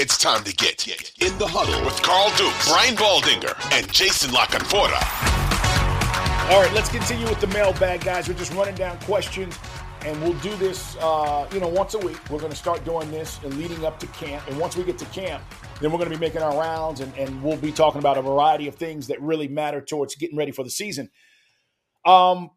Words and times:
It's 0.00 0.16
time 0.16 0.44
to 0.44 0.54
get 0.54 0.86
in 0.86 1.36
the 1.38 1.46
huddle 1.48 1.84
with 1.84 2.00
Carl 2.02 2.30
Dukes, 2.36 2.68
Brian 2.68 2.94
Baldinger, 2.94 3.52
and 3.72 3.92
Jason 3.92 4.30
La 4.30 4.46
Canfora. 4.46 5.02
All 6.52 6.62
right, 6.62 6.72
let's 6.72 6.88
continue 6.88 7.28
with 7.28 7.40
the 7.40 7.48
mailbag, 7.48 8.02
guys. 8.02 8.28
We're 8.28 8.34
just 8.34 8.52
running 8.52 8.76
down 8.76 8.96
questions, 9.00 9.58
and 10.02 10.22
we'll 10.22 10.38
do 10.38 10.54
this, 10.54 10.96
uh, 11.00 11.48
you 11.52 11.58
know, 11.58 11.66
once 11.66 11.94
a 11.94 11.98
week. 11.98 12.16
We're 12.30 12.38
going 12.38 12.52
to 12.52 12.56
start 12.56 12.84
doing 12.84 13.10
this 13.10 13.40
and 13.42 13.52
leading 13.54 13.84
up 13.84 13.98
to 13.98 14.06
camp. 14.06 14.46
And 14.46 14.56
once 14.60 14.76
we 14.76 14.84
get 14.84 14.98
to 14.98 15.04
camp, 15.06 15.42
then 15.80 15.90
we're 15.90 15.98
going 15.98 16.12
to 16.12 16.16
be 16.16 16.24
making 16.24 16.42
our 16.42 16.56
rounds, 16.56 17.00
and, 17.00 17.12
and 17.18 17.42
we'll 17.42 17.56
be 17.56 17.72
talking 17.72 17.98
about 17.98 18.16
a 18.16 18.22
variety 18.22 18.68
of 18.68 18.76
things 18.76 19.08
that 19.08 19.20
really 19.20 19.48
matter 19.48 19.80
towards 19.80 20.14
getting 20.14 20.36
ready 20.36 20.52
for 20.52 20.62
the 20.62 20.70
season. 20.70 21.10
Um, 22.04 22.50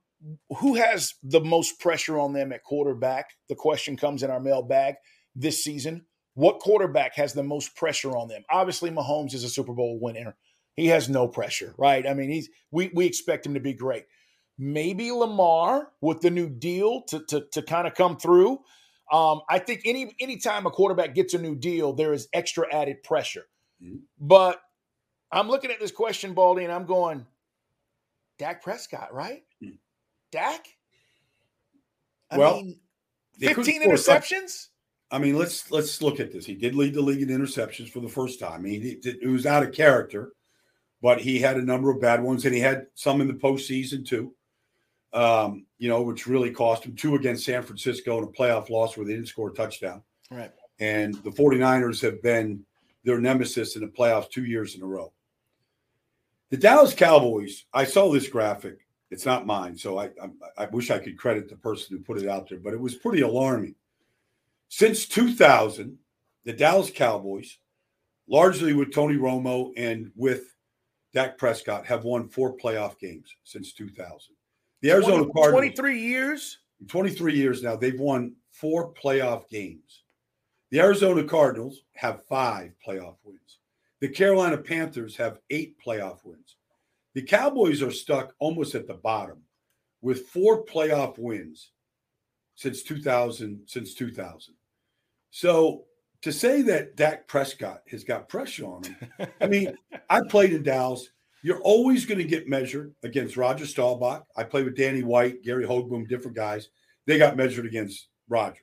who 0.60 0.76
has 0.76 1.16
the 1.24 1.42
most 1.42 1.80
pressure 1.80 2.20
on 2.20 2.34
them 2.34 2.54
at 2.54 2.64
quarterback? 2.64 3.32
The 3.50 3.56
question 3.56 3.98
comes 3.98 4.22
in 4.22 4.30
our 4.30 4.40
mailbag 4.40 4.98
this 5.36 5.64
season. 5.64 6.06
What 6.34 6.60
quarterback 6.60 7.16
has 7.16 7.34
the 7.34 7.44
most 7.44 7.76
pressure 7.76 8.16
on 8.16 8.28
them? 8.28 8.44
Obviously, 8.50 8.90
Mahomes 8.90 9.34
is 9.34 9.44
a 9.44 9.50
Super 9.50 9.74
Bowl 9.74 10.00
winner. 10.00 10.36
He 10.76 10.88
has 10.88 11.10
no 11.10 11.28
pressure, 11.28 11.76
right? 11.78 12.08
I 12.08 12.14
mean, 12.14 12.30
he's 12.30 12.50
we 12.72 12.90
we 12.94 13.06
expect 13.06 13.46
him 13.46 13.54
to 13.54 13.60
be 13.60 13.74
great. 13.74 14.06
Maybe 14.58 15.12
Lamar 15.12 15.90
with 16.00 16.22
the 16.22 16.30
new 16.30 16.50
deal 16.50 17.02
to 17.04 17.20
to, 17.28 17.46
to 17.52 17.62
kind 17.62 17.88
of 17.88 17.94
come 17.94 18.18
through. 18.18 18.60
Um, 19.12 19.42
I 19.50 19.60
think 19.60 19.82
any 19.86 20.16
anytime 20.22 20.66
a 20.66 20.72
quarterback 20.72 21.14
gets 21.14 21.34
a 21.34 21.38
new 21.38 21.56
deal, 21.56 21.92
there 21.92 22.14
is 22.14 22.30
extra 22.34 22.74
added 22.74 23.04
pressure. 23.04 23.46
Mm-hmm. 23.84 23.98
But 24.20 24.62
I'm 25.32 25.50
looking 25.50 25.72
at 25.72 25.80
this 25.80 25.92
question, 25.92 26.34
Baldy, 26.34 26.64
and 26.64 26.72
I'm 26.72 26.86
going, 26.86 27.26
Dak 28.38 28.64
Prescott, 28.64 29.14
right? 29.14 29.44
Mm-hmm. 29.62 29.76
Dak? 30.32 30.66
I 32.32 32.38
well, 32.38 32.62
mean, 32.62 32.80
15 33.40 33.84
interceptions? 33.84 34.68
I 35.12 35.20
mean, 35.20 35.38
let's 35.38 35.70
let's 35.72 36.02
look 36.02 36.20
at 36.20 36.32
this. 36.32 36.46
He 36.46 36.56
did 36.56 36.74
lead 36.74 36.94
the 36.94 37.02
league 37.02 37.22
in 37.22 37.28
interceptions 37.28 37.90
for 37.90 38.00
the 38.00 38.10
first 38.10 38.40
time. 38.40 38.64
He 38.64 38.78
it, 38.78 39.18
it 39.22 39.28
was 39.28 39.46
out 39.46 39.64
of 39.64 39.74
character, 39.74 40.32
but 41.02 41.20
he 41.20 41.40
had 41.40 41.58
a 41.58 41.62
number 41.62 41.92
of 41.92 42.00
bad 42.00 42.24
ones, 42.24 42.46
and 42.46 42.56
he 42.56 42.62
had 42.62 42.88
some 42.96 43.20
in 43.20 43.28
the 43.28 43.34
postseason 43.34 44.06
too. 44.06 44.34
Um, 45.14 45.66
you 45.78 45.90
know, 45.90 46.02
which 46.02 46.26
really 46.26 46.52
cost 46.52 46.86
him 46.86 46.96
two 46.96 47.16
against 47.16 47.44
San 47.44 47.64
Francisco 47.64 48.18
in 48.18 48.24
a 48.24 48.28
playoff 48.28 48.70
loss 48.70 48.96
where 48.96 49.06
they 49.06 49.14
didn't 49.14 49.28
score 49.28 49.50
a 49.50 49.54
touchdown. 49.54 50.02
Right. 50.30 50.52
And 50.80 51.16
the 51.16 51.32
49ers 51.32 52.02
have 52.02 52.22
been 52.24 52.64
their 53.04 53.20
nemesis 53.20 53.76
in 53.76 53.82
the 53.82 53.90
playoffs 53.90 54.30
two 54.30 54.46
years 54.46 54.76
in 54.76 54.82
a 54.82 54.86
row. 54.86 55.12
The 56.50 56.56
Dallas 56.56 56.94
Cowboys, 56.94 57.66
I 57.74 57.84
saw 57.84 58.10
this 58.10 58.30
graphic. 58.30 58.88
It's 59.10 59.26
not 59.26 59.46
mine, 59.46 59.78
so 59.78 59.98
I, 59.98 60.06
I, 60.06 60.30
I 60.58 60.66
wish 60.68 60.92
I 60.92 61.00
could 61.00 61.18
credit 61.18 61.50
the 61.50 61.58
person 61.58 61.98
who 61.98 62.04
put 62.04 62.22
it 62.22 62.30
out 62.30 62.48
there, 62.48 62.60
but 62.60 62.74
it 62.74 62.80
was 62.80 62.96
pretty 62.96 63.22
alarming. 63.22 63.76
Since 64.74 65.06
2000, 65.08 65.98
the 66.46 66.54
Dallas 66.54 66.90
Cowboys, 66.90 67.58
largely 68.30 68.74
with 68.74 68.94
Tony 68.94 69.18
Romo 69.18 69.74
and 69.76 70.14
with 70.16 70.56
Dak 71.14 71.38
Prescott, 71.38 71.86
have 71.86 72.06
won 72.06 72.30
four 72.30 72.56
playoff 72.56 72.98
games 72.98 73.36
since 73.44 73.74
2000. 73.74 74.34
The 74.82 74.92
Arizona 74.92 75.26
20, 75.26 75.32
Cardinals. 75.34 75.76
23 75.76 76.00
years? 76.00 76.60
23 76.88 77.36
years 77.36 77.62
now. 77.62 77.76
They've 77.76 78.00
won 78.00 78.34
four 78.50 78.94
playoff 78.94 79.50
games. 79.50 80.04
The 80.70 80.80
Arizona 80.80 81.26
Cardinals 81.26 81.82
have 81.98 82.26
five 82.28 82.72
playoff 82.88 83.18
wins. 83.26 83.60
The 84.00 84.08
Carolina 84.08 84.58
Panthers 84.58 85.18
have 85.18 85.42
eight 85.50 85.76
playoff 85.86 86.20
wins. 86.24 86.56
The 87.14 87.24
Cowboys 87.24 87.82
are 87.82 87.92
stuck 87.92 88.34
almost 88.40 88.74
at 88.74 88.88
the 88.88 88.94
bottom 88.94 89.42
with 90.02 90.28
four 90.28 90.64
playoff 90.64 91.18
wins 91.18 91.72
since 92.56 92.84
2000 92.84 93.64
since 93.68 93.94
2000. 93.96 94.56
So 95.32 95.86
to 96.22 96.32
say 96.32 96.62
that 96.64 96.96
Dak 96.96 97.28
Prescott 97.28 97.82
has 97.90 98.04
got 98.04 98.30
pressure 98.30 98.66
on 98.66 98.84
him, 98.84 99.28
I 99.40 99.48
mean, 99.48 99.76
I 100.10 100.22
played 100.30 100.54
in 100.54 100.62
Dallas. 100.62 101.10
You're 101.42 101.62
always 101.62 102.06
going 102.06 102.20
to 102.20 102.24
get 102.24 102.48
measured 102.48 102.94
against 103.02 103.38
Roger 103.38 103.66
Staubach. 103.66 104.26
I 104.38 104.44
played 104.44 104.66
with 104.66 104.78
Danny 104.78 105.02
White, 105.02 105.42
Gary 105.42 105.66
Hogeboom, 105.66 106.08
different 106.08 106.38
guys. 106.38 106.70
They 107.08 107.18
got 107.18 107.36
measured 107.36 107.66
against 107.66 108.10
Roger. 108.30 108.62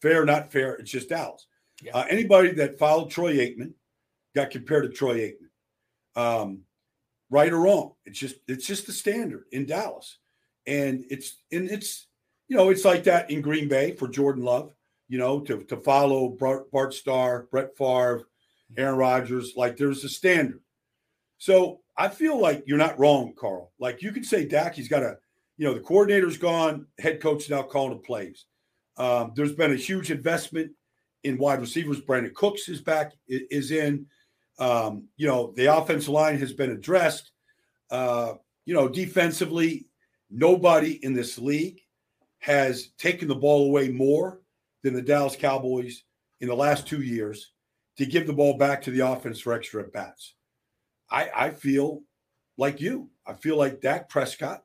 Fair, 0.00 0.24
not 0.24 0.52
fair. 0.52 0.74
It's 0.74 0.90
just 0.90 1.08
Dallas. 1.08 1.46
Yeah. 1.82 1.96
Uh, 1.96 2.04
anybody 2.08 2.52
that 2.52 2.78
followed 2.78 3.10
Troy 3.10 3.34
Aikman 3.38 3.72
got 4.36 4.50
compared 4.50 4.84
to 4.84 4.90
Troy 4.90 5.32
Aikman. 5.32 5.42
Um, 6.14 6.60
right 7.30 7.52
or 7.52 7.60
wrong. 7.60 7.94
It's 8.04 8.18
just 8.18 8.36
it's 8.46 8.66
just 8.66 8.86
the 8.86 8.92
standard 8.92 9.44
in 9.50 9.66
Dallas. 9.66 10.18
And 10.66 11.04
it's 11.10 11.42
and 11.50 11.68
it's 11.68 12.06
you 12.48 12.56
know, 12.56 12.68
it's 12.68 12.84
like 12.84 13.04
that 13.04 13.30
in 13.30 13.40
Green 13.40 13.66
Bay 13.66 13.96
for 13.96 14.06
Jordan 14.06 14.44
Love 14.44 14.72
you 15.12 15.18
know, 15.18 15.40
to, 15.40 15.62
to 15.64 15.76
follow 15.76 16.30
Bart 16.72 16.94
Starr, 16.94 17.46
Brett 17.50 17.76
Favre, 17.76 18.28
Aaron 18.78 18.96
Rodgers. 18.96 19.52
Like 19.54 19.76
there's 19.76 20.02
a 20.04 20.08
standard. 20.08 20.62
So 21.36 21.80
I 21.98 22.08
feel 22.08 22.40
like 22.40 22.62
you're 22.64 22.78
not 22.78 22.98
wrong, 22.98 23.34
Carl. 23.38 23.72
Like 23.78 24.00
you 24.00 24.10
could 24.10 24.24
say 24.24 24.48
Dak, 24.48 24.74
he's 24.74 24.88
got 24.88 25.02
a, 25.02 25.18
you 25.58 25.66
know, 25.66 25.74
the 25.74 25.80
coordinator's 25.80 26.38
gone, 26.38 26.86
head 26.98 27.20
coach 27.20 27.50
now 27.50 27.60
calling 27.60 27.92
the 27.92 27.96
plays. 27.96 28.46
Um, 28.96 29.32
there's 29.36 29.52
been 29.52 29.72
a 29.72 29.76
huge 29.76 30.10
investment 30.10 30.72
in 31.24 31.36
wide 31.36 31.60
receivers. 31.60 32.00
Brandin 32.00 32.32
Cooks 32.32 32.70
is 32.70 32.80
back, 32.80 33.12
is 33.28 33.70
in. 33.70 34.06
Um, 34.58 35.08
you 35.18 35.26
know, 35.26 35.52
the 35.58 35.76
offensive 35.76 36.08
line 36.08 36.38
has 36.38 36.54
been 36.54 36.70
addressed. 36.70 37.32
Uh, 37.90 38.36
you 38.64 38.72
know, 38.72 38.88
defensively, 38.88 39.84
nobody 40.30 41.04
in 41.04 41.12
this 41.12 41.36
league 41.36 41.82
has 42.38 42.92
taken 42.96 43.28
the 43.28 43.34
ball 43.34 43.66
away 43.66 43.90
more 43.90 44.41
than 44.82 44.94
the 44.94 45.02
Dallas 45.02 45.36
Cowboys 45.36 46.04
in 46.40 46.48
the 46.48 46.54
last 46.54 46.86
two 46.86 47.02
years 47.02 47.52
to 47.96 48.06
give 48.06 48.26
the 48.26 48.32
ball 48.32 48.56
back 48.56 48.82
to 48.82 48.90
the 48.90 49.00
offense 49.00 49.40
for 49.40 49.52
extra 49.52 49.82
at 49.82 49.92
bats. 49.92 50.34
I, 51.10 51.30
I 51.34 51.50
feel 51.50 52.02
like 52.56 52.80
you. 52.80 53.10
I 53.26 53.34
feel 53.34 53.56
like 53.56 53.80
Dak 53.80 54.08
Prescott. 54.08 54.64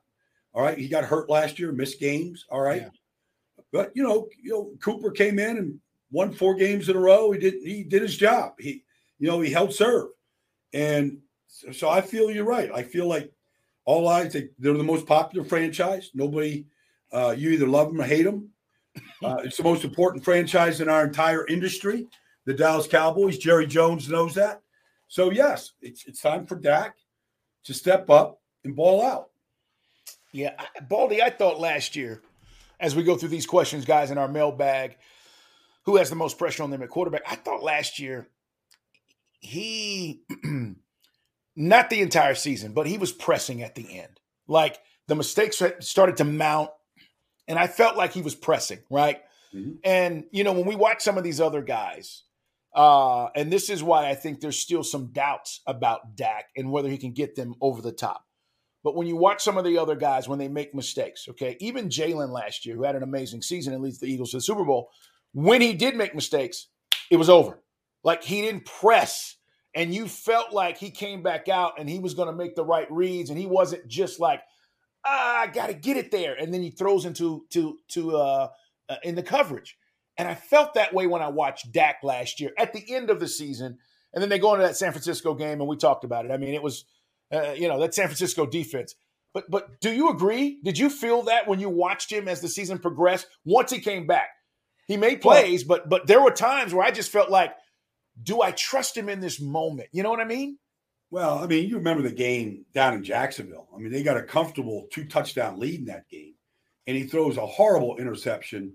All 0.54 0.62
right, 0.62 0.78
he 0.78 0.88
got 0.88 1.04
hurt 1.04 1.30
last 1.30 1.58
year, 1.58 1.72
missed 1.72 2.00
games. 2.00 2.46
All 2.50 2.60
right, 2.60 2.82
yeah. 2.82 3.64
but 3.72 3.92
you 3.94 4.02
know, 4.02 4.28
you 4.42 4.50
know, 4.50 4.70
Cooper 4.82 5.10
came 5.10 5.38
in 5.38 5.58
and 5.58 5.80
won 6.10 6.32
four 6.32 6.54
games 6.54 6.88
in 6.88 6.96
a 6.96 7.00
row. 7.00 7.30
He 7.32 7.38
did 7.38 7.54
he 7.62 7.84
did 7.84 8.02
his 8.02 8.16
job. 8.16 8.54
He, 8.58 8.84
you 9.18 9.28
know, 9.28 9.40
he 9.40 9.50
held 9.50 9.74
serve, 9.74 10.08
and 10.72 11.18
so, 11.46 11.70
so 11.70 11.88
I 11.88 12.00
feel 12.00 12.30
you're 12.30 12.44
right. 12.44 12.70
I 12.74 12.82
feel 12.82 13.06
like 13.06 13.30
all 13.84 14.08
eyes 14.08 14.32
they, 14.32 14.48
they're 14.58 14.72
the 14.72 14.82
most 14.82 15.06
popular 15.06 15.44
franchise. 15.46 16.10
Nobody, 16.14 16.66
uh, 17.12 17.34
you 17.36 17.50
either 17.50 17.66
love 17.66 17.88
them 17.88 18.00
or 18.00 18.04
hate 18.04 18.24
them. 18.24 18.50
Uh, 19.22 19.38
it's 19.42 19.56
the 19.56 19.64
most 19.64 19.84
important 19.84 20.24
franchise 20.24 20.80
in 20.80 20.88
our 20.88 21.04
entire 21.04 21.46
industry, 21.48 22.06
the 22.44 22.54
Dallas 22.54 22.86
Cowboys. 22.86 23.36
Jerry 23.36 23.66
Jones 23.66 24.08
knows 24.08 24.34
that. 24.34 24.62
So, 25.08 25.30
yes, 25.30 25.72
it's, 25.82 26.06
it's 26.06 26.20
time 26.20 26.46
for 26.46 26.54
Dak 26.54 26.96
to 27.64 27.74
step 27.74 28.08
up 28.10 28.40
and 28.64 28.76
ball 28.76 29.02
out. 29.02 29.30
Yeah, 30.32 30.54
Baldy, 30.88 31.22
I 31.22 31.30
thought 31.30 31.58
last 31.58 31.96
year, 31.96 32.22
as 32.78 32.94
we 32.94 33.02
go 33.02 33.16
through 33.16 33.30
these 33.30 33.46
questions, 33.46 33.84
guys, 33.84 34.10
in 34.10 34.18
our 34.18 34.28
mailbag, 34.28 34.98
who 35.84 35.96
has 35.96 36.10
the 36.10 36.16
most 36.16 36.38
pressure 36.38 36.62
on 36.62 36.70
them 36.70 36.82
at 36.82 36.90
quarterback? 36.90 37.22
I 37.26 37.34
thought 37.34 37.62
last 37.62 37.98
year 37.98 38.28
he, 39.40 40.22
not 41.56 41.90
the 41.90 42.00
entire 42.02 42.34
season, 42.34 42.72
but 42.72 42.86
he 42.86 42.98
was 42.98 43.10
pressing 43.10 43.62
at 43.62 43.74
the 43.74 43.98
end. 43.98 44.20
Like 44.46 44.78
the 45.06 45.14
mistakes 45.14 45.62
started 45.80 46.18
to 46.18 46.24
mount 46.24 46.70
and 47.48 47.58
I 47.58 47.66
felt 47.66 47.96
like 47.96 48.12
he 48.12 48.22
was 48.22 48.36
pressing, 48.36 48.78
right? 48.90 49.18
Mm-hmm. 49.52 49.72
And, 49.82 50.24
you 50.30 50.44
know, 50.44 50.52
when 50.52 50.66
we 50.66 50.76
watch 50.76 51.02
some 51.02 51.18
of 51.18 51.24
these 51.24 51.40
other 51.40 51.62
guys, 51.62 52.22
Uh, 52.74 53.30
and 53.34 53.50
this 53.50 53.70
is 53.70 53.82
why 53.82 54.10
I 54.10 54.14
think 54.14 54.40
there's 54.40 54.60
still 54.60 54.84
some 54.84 55.06
doubts 55.12 55.62
about 55.66 56.14
Dak 56.14 56.44
and 56.54 56.70
whether 56.70 56.90
he 56.90 56.98
can 56.98 57.12
get 57.12 57.34
them 57.34 57.54
over 57.60 57.82
the 57.82 57.92
top. 57.92 58.26
But 58.84 58.94
when 58.94 59.08
you 59.08 59.16
watch 59.16 59.42
some 59.42 59.58
of 59.58 59.64
the 59.64 59.78
other 59.78 59.96
guys 59.96 60.28
when 60.28 60.38
they 60.38 60.48
make 60.48 60.74
mistakes, 60.74 61.26
okay, 61.30 61.56
even 61.60 61.88
Jalen 61.88 62.30
last 62.30 62.66
year, 62.66 62.76
who 62.76 62.84
had 62.84 62.94
an 62.94 63.02
amazing 63.02 63.42
season 63.42 63.72
and 63.72 63.82
leads 63.82 63.98
the 63.98 64.06
Eagles 64.06 64.30
to 64.30 64.36
the 64.36 64.42
Super 64.42 64.64
Bowl, 64.64 64.90
when 65.32 65.62
he 65.62 65.72
did 65.72 65.96
make 65.96 66.14
mistakes, 66.14 66.68
it 67.10 67.16
was 67.16 67.30
over. 67.30 67.58
Like 68.04 68.22
he 68.22 68.42
didn't 68.42 68.66
press, 68.66 69.36
and 69.74 69.92
you 69.92 70.06
felt 70.06 70.52
like 70.52 70.76
he 70.78 70.90
came 70.90 71.22
back 71.22 71.48
out 71.48 71.80
and 71.80 71.88
he 71.88 71.98
was 71.98 72.14
going 72.14 72.28
to 72.28 72.36
make 72.36 72.54
the 72.54 72.64
right 72.64 72.90
reads, 72.92 73.30
and 73.30 73.38
he 73.38 73.46
wasn't 73.46 73.88
just 73.88 74.20
like, 74.20 74.42
ah, 75.08 75.40
I 75.40 75.46
got 75.46 75.68
to 75.68 75.74
get 75.74 75.96
it 75.96 76.10
there, 76.10 76.34
and 76.34 76.52
then 76.52 76.62
he 76.62 76.70
throws 76.70 77.04
into 77.04 77.46
to 77.50 77.78
to 77.88 78.16
uh, 78.16 78.48
uh, 78.88 78.96
in 79.02 79.14
the 79.14 79.22
coverage. 79.22 79.76
And 80.16 80.28
I 80.28 80.34
felt 80.34 80.74
that 80.74 80.92
way 80.92 81.06
when 81.06 81.22
I 81.22 81.28
watched 81.28 81.72
Dak 81.72 81.98
last 82.02 82.40
year 82.40 82.50
at 82.58 82.72
the 82.72 82.94
end 82.94 83.08
of 83.08 83.20
the 83.20 83.28
season. 83.28 83.78
And 84.12 84.22
then 84.22 84.30
they 84.30 84.38
go 84.38 84.54
into 84.54 84.66
that 84.66 84.76
San 84.76 84.92
Francisco 84.92 85.34
game, 85.34 85.60
and 85.60 85.68
we 85.68 85.76
talked 85.76 86.02
about 86.02 86.24
it. 86.24 86.32
I 86.32 86.38
mean, 86.38 86.54
it 86.54 86.62
was, 86.62 86.84
uh, 87.32 87.52
you 87.52 87.68
know, 87.68 87.78
that 87.78 87.94
San 87.94 88.06
Francisco 88.06 88.46
defense. 88.46 88.94
But 89.34 89.50
but 89.50 89.80
do 89.80 89.92
you 89.92 90.08
agree? 90.10 90.58
Did 90.64 90.78
you 90.78 90.88
feel 90.88 91.22
that 91.24 91.46
when 91.46 91.60
you 91.60 91.68
watched 91.68 92.10
him 92.10 92.26
as 92.26 92.40
the 92.40 92.48
season 92.48 92.78
progressed? 92.78 93.26
Once 93.44 93.70
he 93.70 93.78
came 93.78 94.06
back, 94.06 94.30
he 94.86 94.96
made 94.96 95.20
plays, 95.20 95.62
but 95.62 95.88
but 95.88 96.06
there 96.06 96.22
were 96.22 96.30
times 96.30 96.72
where 96.72 96.84
I 96.84 96.90
just 96.90 97.12
felt 97.12 97.30
like, 97.30 97.54
do 98.20 98.40
I 98.40 98.50
trust 98.52 98.96
him 98.96 99.08
in 99.08 99.20
this 99.20 99.40
moment? 99.40 99.90
You 99.92 100.02
know 100.02 100.10
what 100.10 100.20
I 100.20 100.24
mean? 100.24 100.58
Well, 101.10 101.38
I 101.38 101.46
mean, 101.46 101.68
you 101.68 101.76
remember 101.76 102.02
the 102.02 102.14
game 102.14 102.66
down 102.74 102.94
in 102.94 103.02
Jacksonville. 103.02 103.68
I 103.74 103.78
mean, 103.78 103.90
they 103.90 104.02
got 104.02 104.18
a 104.18 104.22
comfortable 104.22 104.86
two 104.92 105.06
touchdown 105.06 105.58
lead 105.58 105.80
in 105.80 105.86
that 105.86 106.08
game, 106.08 106.34
and 106.86 106.96
he 106.96 107.04
throws 107.04 107.38
a 107.38 107.46
horrible 107.46 107.96
interception 107.96 108.74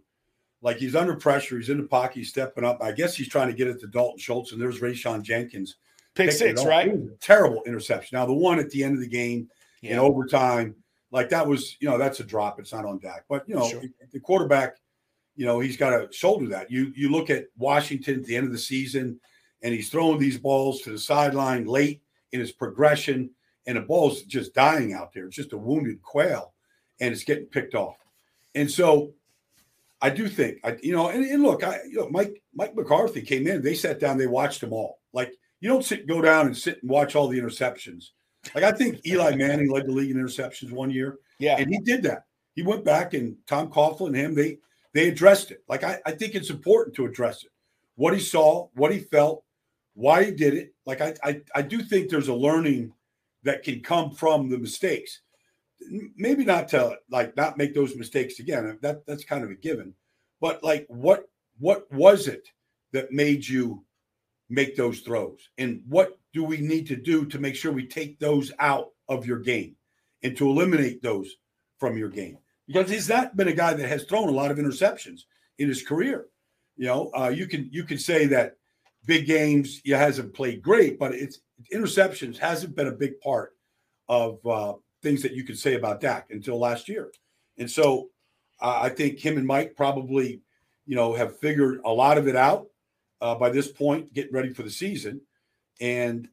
like 0.64 0.78
he's 0.78 0.96
under 0.96 1.16
pressure. 1.16 1.58
He's 1.58 1.70
in 1.70 1.78
the 1.78 1.88
pocket. 1.88 2.18
He's 2.18 2.30
stepping 2.30 2.64
up. 2.64 2.82
I 2.82 2.92
guess 2.92 3.16
he's 3.16 3.28
trying 3.28 3.50
to 3.50 3.54
get 3.54 3.68
it 3.68 3.80
to 3.82 3.88
Dalton 3.88 4.18
Schultz, 4.18 4.52
and 4.52 4.62
there's 4.62 4.80
Rayshawn 4.80 5.22
Jenkins. 5.22 5.76
Pick 6.16 6.32
six, 6.32 6.64
right? 6.64 6.94
terrible 7.20 7.64
interception. 7.66 8.18
Now 8.18 8.26
the 8.26 8.34
one 8.34 8.60
at 8.60 8.70
the 8.70 8.84
end 8.84 8.94
of 8.94 9.02
the 9.02 9.08
game 9.08 9.50
yeah. 9.82 9.94
in 9.94 10.00
overtime, 10.00 10.76
like 11.12 11.30
that 11.30 11.48
was, 11.48 11.76
you 11.80 11.90
know, 11.90 11.98
that's 11.98 12.20
a 12.20 12.24
drop. 12.24 12.60
It's 12.60 12.72
not 12.72 12.86
on 12.86 13.00
Dak, 13.00 13.26
but 13.28 13.48
you 13.48 13.56
know, 13.56 13.68
sure. 13.68 13.82
the 14.12 14.20
quarterback, 14.20 14.78
you 15.36 15.46
know, 15.46 15.60
he's 15.60 15.76
got 15.76 15.90
to 15.90 16.08
shoulder 16.16 16.48
that. 16.50 16.70
You 16.70 16.94
you 16.96 17.10
look 17.10 17.30
at 17.30 17.46
Washington 17.58 18.20
at 18.20 18.26
the 18.26 18.36
end 18.36 18.46
of 18.46 18.52
the 18.52 18.60
season, 18.60 19.20
and 19.64 19.74
he's 19.74 19.90
throwing 19.90 20.20
these 20.20 20.38
balls 20.38 20.82
to 20.82 20.92
the 20.92 21.00
sideline 21.00 21.66
late 21.66 22.03
in 22.34 22.40
his 22.40 22.52
progression, 22.52 23.30
and 23.66 23.78
the 23.78 23.82
ball's 23.82 24.24
just 24.24 24.54
dying 24.54 24.94
out 24.94 25.14
there. 25.14 25.28
It's 25.28 25.36
just 25.36 25.54
a 25.54 25.58
wounded 25.58 26.02
quail, 26.02 26.54
and 27.00 27.14
it's 27.14 27.24
getting 27.24 27.46
picked 27.46 27.76
off. 27.76 27.96
And 28.56 28.70
so 28.70 29.14
I 30.02 30.10
do 30.10 30.28
think, 30.28 30.60
I, 30.66 30.78
you 30.84 30.94
know, 30.94 31.08
and, 31.08 31.24
and, 31.24 31.42
look, 31.42 31.64
I, 31.64 31.80
you 31.88 31.98
know, 31.98 32.10
Mike 32.10 32.42
Mike 32.54 32.76
McCarthy 32.76 33.22
came 33.22 33.48
in. 33.48 33.62
They 33.62 33.74
sat 33.74 34.00
down. 34.00 34.18
They 34.18 34.28
watched 34.28 34.60
them 34.60 34.74
all. 34.74 35.00
Like 35.14 35.34
you 35.62 35.70
don't 35.70 35.86
sit, 35.86 36.08
go 36.08 36.22
down 36.22 36.48
and 36.48 36.58
sit 36.58 36.82
and 36.82 36.92
watch 36.92 37.16
all 37.16 37.30
the 37.30 37.40
interceptions. 37.40 38.10
Like 38.54 38.66
I 38.66 38.72
think 38.74 39.00
Eli 39.08 39.36
Manning 39.36 39.72
led 39.72 39.86
the 39.86 39.94
league 39.94 40.12
in 40.12 40.18
interceptions 40.18 40.72
one 40.72 40.92
year. 40.92 41.20
Yeah, 41.40 41.56
and 41.58 41.70
he 41.70 41.80
did 41.80 42.04
that. 42.04 42.24
He 42.56 42.64
went 42.64 42.84
back 42.84 43.14
and 43.14 43.38
Tom 43.48 43.72
Coughlin 43.72 44.08
and 44.08 44.16
him 44.16 44.36
they 44.36 44.58
they 44.94 45.08
addressed 45.08 45.52
it. 45.52 45.64
Like 45.70 45.84
I, 45.84 46.00
I 46.06 46.12
think 46.12 46.36
it's 46.36 46.50
important 46.50 46.96
to 46.98 47.06
address 47.06 47.44
it. 47.44 47.50
What 47.96 48.14
he 48.14 48.20
saw, 48.20 48.68
what 48.74 48.92
he 48.92 49.00
felt, 49.00 49.44
why 49.94 50.24
he 50.26 50.32
did 50.32 50.54
it. 50.54 50.74
Like 50.86 51.02
I, 51.02 51.14
I 51.24 51.42
I 51.56 51.62
do 51.62 51.82
think 51.82 52.10
there's 52.10 52.28
a 52.28 52.34
learning 52.34 52.94
that 53.44 53.64
can 53.64 53.82
come 53.82 54.12
from 54.12 54.50
the 54.50 54.58
mistakes 54.58 55.22
maybe 56.16 56.46
not 56.46 56.68
to 56.70 56.98
like 57.10 57.36
not 57.36 57.58
make 57.58 57.74
those 57.74 57.96
mistakes 57.96 58.40
again. 58.40 58.78
That 58.82 59.06
that's 59.06 59.24
kind 59.24 59.44
of 59.44 59.50
a 59.50 59.56
given. 59.56 59.94
But 60.42 60.64
like 60.64 60.86
what 60.90 61.30
what 61.60 61.92
was 61.92 62.28
it 62.28 62.48
that 62.92 63.12
made 63.12 63.48
you 63.48 63.84
make 64.50 64.76
those 64.76 65.00
throws? 65.00 65.50
And 65.58 65.82
what 65.88 66.20
do 66.34 66.44
we 66.44 66.58
need 66.58 66.88
to 66.88 66.96
do 66.96 67.26
to 67.26 67.40
make 67.40 67.56
sure 67.56 67.72
we 67.72 67.88
take 67.88 68.20
those 68.20 68.52
out 68.60 68.90
of 69.10 69.26
your 69.26 69.40
game 69.40 69.76
and 70.24 70.36
to 70.38 70.50
eliminate 70.50 71.02
those 71.02 71.36
from 71.80 71.98
your 71.98 72.10
game? 72.10 72.38
Because 72.68 72.90
he's 72.90 73.10
not 73.10 73.36
been 73.36 73.50
a 73.50 73.54
guy 73.54 73.74
that 73.74 73.90
has 73.90 74.04
thrown 74.06 74.30
a 74.30 74.32
lot 74.32 74.52
of 74.52 74.58
interceptions 74.58 75.22
in 75.60 75.68
his 75.68 75.84
career. 75.84 76.28
You 76.76 76.88
know, 76.88 77.12
uh, 77.16 77.30
you 77.30 77.48
can 77.48 77.70
you 77.72 77.84
can 77.84 77.98
say 77.98 78.26
that 78.28 78.58
big 79.06 79.26
games 79.26 79.82
he 79.84 79.92
hasn't 79.92 80.34
played 80.34 80.62
great, 80.62 80.98
but 81.00 81.14
it's 81.14 81.40
interceptions 81.74 82.38
hasn't 82.38 82.76
been 82.76 82.88
a 82.88 82.92
big 82.92 83.20
part 83.20 83.56
of 84.10 84.46
uh, 84.46 84.74
things 85.02 85.22
that 85.22 85.34
you 85.34 85.44
could 85.44 85.58
say 85.58 85.76
about 85.76 86.02
Dak 86.02 86.28
until 86.30 86.60
last 86.60 86.90
year. 86.90 87.12
And 87.58 87.70
so 87.70 88.10
uh, 88.62 88.80
I 88.82 88.90
think 88.90 89.20
him 89.20 89.38
and 89.38 89.48
Mike 89.48 89.76
probably, 89.76 90.42
you 90.86 90.96
know, 90.96 91.14
have 91.14 91.40
figured 91.40 91.82
a 91.86 91.92
lot 91.92 92.18
of 92.18 92.28
it 92.28 92.36
out 92.36 92.68
uh, 93.22 93.36
by 93.36 93.50
this 93.50 93.72
point, 93.72 94.14
getting 94.14 94.34
ready 94.34 94.54
for 94.54 94.64
the 94.64 94.70
season. 94.70 95.22
And, 95.80 96.28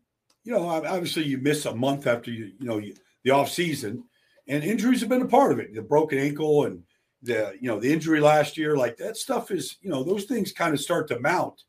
you 0.45 0.53
know, 0.53 0.69
obviously 0.69 1.25
you 1.25 1.39
miss 1.39 1.67
a 1.67 1.75
month 1.75 2.07
after 2.07 2.31
you, 2.31 2.53
you 2.59 2.67
know, 2.67 2.79
you, 2.79 2.95
the 3.25 3.31
off 3.31 3.51
season 3.51 4.05
and 4.49 4.65
injuries 4.65 5.01
have 5.01 5.09
been 5.09 5.23
a 5.23 5.29
part 5.29 5.53
of 5.53 5.59
it. 5.59 5.75
The 5.75 5.83
broken 5.83 6.19
ankle 6.19 6.65
and 6.65 6.83
the, 7.23 7.57
you 7.61 7.69
know, 7.69 7.79
the 7.79 7.93
injury 7.93 8.21
last 8.21 8.57
year, 8.57 8.77
like 8.77 8.97
that 8.97 9.17
stuff 9.17 9.51
is, 9.51 9.77
you 9.83 9.91
know, 9.91 10.03
those 10.03 10.25
things 10.25 10.53
kind 10.53 10.75
of 10.75 10.81
start 10.81 11.07
to 11.09 11.21
mount 11.21 11.63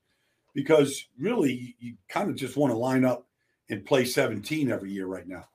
because 0.53 1.05
really 1.19 1.75
you, 1.79 1.95
kind 2.09 2.29
of 2.29 2.35
just 2.35 2.57
want 2.57 2.71
to 2.71 2.77
line 2.77 3.05
up 3.05 3.27
and 3.69 3.85
play 3.85 4.05
17 4.05 4.71
every 4.71 4.91
year 4.91 5.05
right 5.05 5.27
now. 5.27 5.45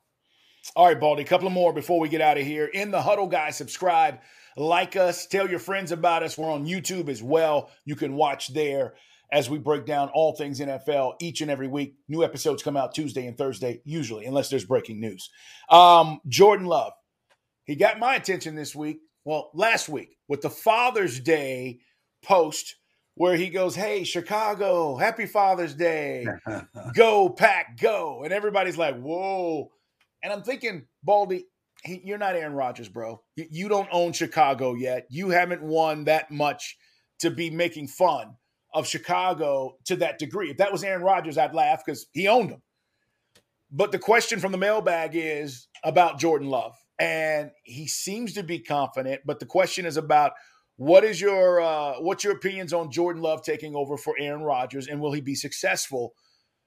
All 0.75 0.87
right, 0.87 0.99
Baldy, 0.99 1.23
a 1.23 1.25
couple 1.25 1.47
of 1.47 1.53
more 1.53 1.71
before 1.71 1.99
we 1.99 2.09
get 2.09 2.21
out 2.21 2.37
of 2.37 2.45
here. 2.45 2.65
In 2.65 2.91
the 2.91 3.01
huddle, 3.01 3.27
guys, 3.27 3.55
subscribe, 3.55 4.19
like 4.57 4.95
us, 4.95 5.25
tell 5.25 5.49
your 5.49 5.59
friends 5.59 5.91
about 5.91 6.23
us. 6.23 6.37
We're 6.37 6.51
on 6.51 6.65
YouTube 6.65 7.09
as 7.09 7.23
well. 7.23 7.69
You 7.85 7.95
can 7.95 8.15
watch 8.15 8.49
there 8.49 8.95
as 9.31 9.49
we 9.49 9.57
break 9.59 9.85
down 9.85 10.09
all 10.13 10.33
things 10.35 10.59
NFL 10.59 11.15
each 11.21 11.41
and 11.41 11.51
every 11.51 11.67
week. 11.67 11.95
New 12.07 12.23
episodes 12.23 12.63
come 12.63 12.77
out 12.77 12.93
Tuesday 12.93 13.27
and 13.27 13.37
Thursday, 13.37 13.81
usually, 13.85 14.25
unless 14.25 14.49
there's 14.49 14.65
breaking 14.65 14.99
news. 14.99 15.29
Um, 15.69 16.19
Jordan 16.27 16.65
Love, 16.65 16.93
he 17.65 17.75
got 17.75 17.99
my 17.99 18.15
attention 18.15 18.55
this 18.55 18.75
week. 18.75 18.99
Well, 19.25 19.51
last 19.53 19.89
week 19.89 20.17
with 20.27 20.41
the 20.41 20.49
Father's 20.49 21.19
Day 21.19 21.79
post 22.23 22.75
where 23.17 23.35
he 23.35 23.49
goes, 23.49 23.75
Hey, 23.75 24.03
Chicago, 24.03 24.95
happy 24.95 25.25
Father's 25.25 25.73
Day. 25.73 26.25
go, 26.95 27.29
pack, 27.29 27.79
go. 27.79 28.23
And 28.23 28.31
everybody's 28.31 28.77
like, 28.77 28.99
Whoa 28.99 29.71
and 30.23 30.33
I'm 30.33 30.43
thinking, 30.43 30.87
Baldy, 31.03 31.45
you're 31.85 32.17
not 32.17 32.35
Aaron 32.35 32.53
Rodgers, 32.53 32.89
bro. 32.89 33.21
You 33.35 33.69
don't 33.69 33.89
own 33.91 34.13
Chicago 34.13 34.73
yet. 34.73 35.07
You 35.09 35.29
haven't 35.29 35.61
won 35.61 36.05
that 36.05 36.31
much 36.31 36.77
to 37.19 37.31
be 37.31 37.49
making 37.49 37.87
fun 37.87 38.35
of 38.73 38.87
Chicago 38.87 39.77
to 39.85 39.95
that 39.97 40.19
degree. 40.19 40.49
If 40.49 40.57
that 40.57 40.71
was 40.71 40.83
Aaron 40.83 41.03
Rodgers, 41.03 41.37
I'd 41.37 41.53
laugh 41.53 41.83
because 41.85 42.07
he 42.11 42.27
owned 42.27 42.49
them. 42.49 42.61
But 43.71 43.91
the 43.91 43.99
question 43.99 44.39
from 44.39 44.51
the 44.51 44.57
mailbag 44.57 45.11
is 45.13 45.67
about 45.83 46.19
Jordan 46.19 46.49
Love. 46.49 46.75
And 46.99 47.51
he 47.63 47.87
seems 47.87 48.33
to 48.33 48.43
be 48.43 48.59
confident, 48.59 49.21
but 49.23 49.39
the 49.39 49.45
question 49.45 49.85
is 49.85 49.97
about 49.97 50.31
what 50.77 51.03
is 51.03 51.19
your 51.19 51.59
uh, 51.59 51.93
what's 51.99 52.23
your 52.23 52.33
opinions 52.33 52.71
on 52.71 52.91
Jordan 52.91 53.21
Love 53.21 53.43
taking 53.43 53.75
over 53.75 53.97
for 53.97 54.15
Aaron 54.19 54.43
Rodgers, 54.43 54.87
and 54.87 55.01
will 55.01 55.11
he 55.11 55.21
be 55.21 55.35
successful? 55.35 56.13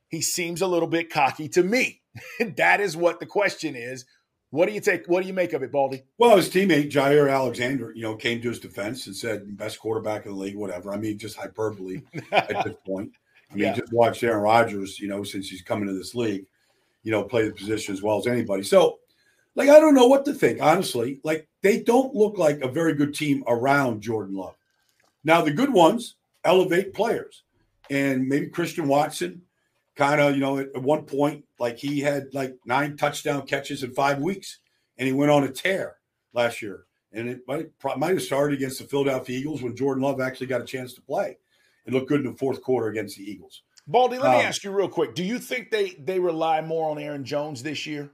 He 0.08 0.20
seems 0.20 0.60
a 0.60 0.66
little 0.66 0.88
bit 0.88 1.10
cocky 1.10 1.48
to 1.50 1.62
me. 1.62 2.02
that 2.56 2.80
is 2.80 2.96
what 2.96 3.20
the 3.20 3.26
question 3.26 3.76
is. 3.76 4.04
What 4.50 4.66
do 4.66 4.74
you 4.74 4.80
take? 4.80 5.06
What 5.06 5.22
do 5.22 5.28
you 5.28 5.32
make 5.32 5.52
of 5.52 5.62
it, 5.62 5.70
Baldy? 5.70 6.02
Well, 6.18 6.36
his 6.36 6.50
teammate 6.50 6.90
Jaire 6.90 7.32
Alexander, 7.32 7.92
you 7.94 8.02
know, 8.02 8.16
came 8.16 8.42
to 8.42 8.48
his 8.48 8.58
defense 8.58 9.06
and 9.06 9.14
said, 9.14 9.56
"Best 9.56 9.78
quarterback 9.78 10.26
in 10.26 10.32
the 10.32 10.38
league." 10.38 10.56
Whatever. 10.56 10.92
I 10.92 10.96
mean, 10.96 11.16
just 11.16 11.36
hyperbole 11.36 12.02
at 12.32 12.64
this 12.64 12.74
point. 12.84 13.12
I 13.50 13.54
mean, 13.54 13.64
yeah. 13.64 13.74
just 13.74 13.92
watch 13.92 14.22
Aaron 14.24 14.42
Rodgers, 14.42 14.98
you 14.98 15.08
know, 15.08 15.22
since 15.22 15.48
he's 15.48 15.62
coming 15.62 15.86
to 15.86 15.94
this 15.94 16.14
league, 16.16 16.46
you 17.02 17.10
know, 17.12 17.24
play 17.24 17.46
the 17.46 17.54
position 17.54 17.94
as 17.94 18.02
well 18.02 18.18
as 18.18 18.26
anybody. 18.26 18.62
So, 18.62 18.98
like, 19.54 19.68
I 19.68 19.80
don't 19.80 19.94
know 19.94 20.06
what 20.06 20.24
to 20.26 20.34
think, 20.34 20.60
honestly. 20.60 21.20
Like, 21.24 21.48
they 21.62 21.80
don't 21.80 22.14
look 22.14 22.38
like 22.38 22.60
a 22.60 22.68
very 22.68 22.94
good 22.94 23.14
team 23.14 23.44
around 23.46 24.00
Jordan 24.00 24.34
Love. 24.34 24.56
Now, 25.24 25.42
the 25.42 25.50
good 25.50 25.72
ones 25.72 26.16
elevate 26.44 26.94
players, 26.94 27.42
and 27.90 28.26
maybe 28.26 28.46
Christian 28.46 28.88
Watson 28.88 29.42
kind 29.96 30.20
of, 30.20 30.34
you 30.34 30.40
know, 30.40 30.58
at, 30.58 30.82
one 30.82 31.04
point, 31.04 31.44
like 31.58 31.78
he 31.78 32.00
had 32.00 32.32
like 32.32 32.56
nine 32.64 32.96
touchdown 32.96 33.46
catches 33.46 33.82
in 33.82 33.92
five 33.92 34.18
weeks, 34.18 34.60
and 34.96 35.06
he 35.06 35.12
went 35.12 35.30
on 35.30 35.44
a 35.44 35.50
tear 35.50 35.96
last 36.32 36.62
year. 36.62 36.84
And 37.12 37.28
it 37.28 37.40
might, 37.46 37.70
might 37.96 38.10
have 38.12 38.22
started 38.22 38.56
against 38.56 38.78
the 38.78 38.84
Philadelphia 38.84 39.38
Eagles 39.38 39.62
when 39.62 39.76
Jordan 39.76 40.02
Love 40.04 40.20
actually 40.20 40.46
got 40.46 40.60
a 40.60 40.64
chance 40.64 40.94
to 40.94 41.02
play. 41.02 41.36
It 41.84 41.92
looked 41.92 42.08
good 42.08 42.20
in 42.20 42.30
the 42.30 42.38
fourth 42.38 42.62
quarter 42.62 42.88
against 42.88 43.16
the 43.16 43.28
Eagles. 43.28 43.62
Baldy, 43.86 44.18
let 44.18 44.30
um, 44.30 44.38
me 44.38 44.44
ask 44.44 44.62
you 44.62 44.70
real 44.70 44.88
quick. 44.88 45.14
Do 45.14 45.24
you 45.24 45.38
think 45.38 45.70
they 45.70 45.90
they 45.98 46.20
rely 46.20 46.60
more 46.60 46.90
on 46.90 46.98
Aaron 46.98 47.24
Jones 47.24 47.62
this 47.62 47.86
year? 47.86 48.10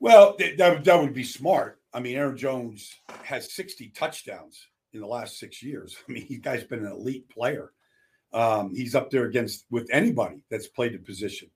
Well, 0.00 0.36
that, 0.38 0.84
that 0.84 1.00
would 1.00 1.14
be 1.14 1.24
smart. 1.24 1.78
I 1.92 2.00
mean, 2.00 2.16
Aaron 2.16 2.36
Jones 2.36 2.94
has 3.22 3.52
60 3.52 3.90
touchdowns 3.90 4.66
in 4.92 5.00
the 5.00 5.06
last 5.06 5.38
six 5.38 5.62
years. 5.62 5.96
I 6.08 6.12
mean, 6.12 6.26
he 6.26 6.38
guy's 6.38 6.64
been 6.64 6.84
an 6.84 6.92
elite 6.92 7.28
player. 7.28 7.72
Um, 8.32 8.74
he's 8.74 8.94
up 8.94 9.10
there 9.10 9.24
against 9.26 9.66
with 9.70 9.88
anybody 9.92 10.44
that's 10.50 10.68
played 10.68 10.94
the 10.94 10.98
position, 10.98 11.50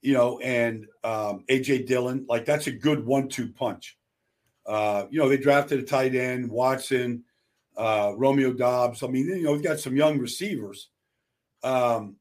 you 0.00 0.14
know, 0.14 0.38
and 0.40 0.86
um, 1.04 1.44
AJ 1.50 1.86
Dillon, 1.86 2.24
like 2.28 2.44
that's 2.46 2.68
a 2.68 2.72
good 2.72 3.04
one-two 3.04 3.48
punch. 3.52 3.98
Uh, 4.66 5.06
you 5.10 5.18
know, 5.20 5.28
they 5.28 5.36
drafted 5.36 5.78
a 5.78 5.82
tight 5.82 6.14
end, 6.14 6.50
Watson, 6.50 7.22
uh, 7.76 8.12
Romeo 8.16 8.52
Doubs. 8.52 9.02
I 9.02 9.08
mean, 9.08 9.26
you 9.26 9.42
know, 9.42 9.52
we've 9.52 9.62
got 9.62 9.78
some 9.78 9.94
young 9.94 10.18
receivers. 10.18 10.88
um, 11.62 12.16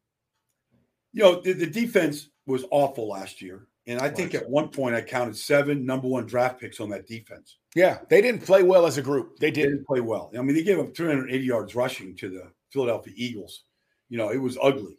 you 1.13 1.23
know, 1.23 1.41
the, 1.41 1.53
the 1.53 1.67
defense 1.67 2.29
was 2.45 2.65
awful 2.71 3.07
last 3.07 3.41
year. 3.41 3.67
And 3.87 3.99
I 3.99 4.09
think 4.09 4.33
at 4.33 4.49
one 4.49 4.69
point 4.69 4.95
I 4.95 5.01
counted 5.01 5.37
seven 5.37 5.85
number 5.85 6.07
one 6.07 6.25
draft 6.25 6.59
picks 6.59 6.79
on 6.79 6.89
that 6.89 7.05
defense. 7.05 7.57
Yeah, 7.75 7.99
they 8.09 8.21
didn't 8.21 8.43
play 8.43 8.63
well 8.63 8.87
as 8.87 8.97
a 8.97 9.01
group. 9.01 9.37
They 9.37 9.47
They 9.47 9.61
did. 9.61 9.69
didn't 9.69 9.85
play 9.85 10.01
well. 10.01 10.31
I 10.37 10.41
mean, 10.41 10.55
they 10.55 10.63
gave 10.63 10.79
up 10.79 10.95
380 10.95 11.43
yards 11.45 11.75
rushing 11.75 12.15
to 12.17 12.29
the 12.29 12.51
Philadelphia 12.71 13.13
Eagles. 13.15 13.63
You 14.09 14.17
know, 14.17 14.29
it 14.29 14.37
was 14.37 14.57
ugly. 14.61 14.97